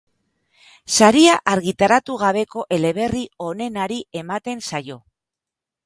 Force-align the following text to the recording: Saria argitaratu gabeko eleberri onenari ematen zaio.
Saria 0.95 1.35
argitaratu 1.51 2.17
gabeko 2.23 2.65
eleberri 2.79 3.23
onenari 3.51 4.03
ematen 4.25 4.69
zaio. 4.73 5.03